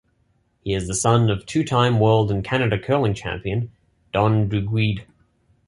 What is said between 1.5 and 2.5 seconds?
time world and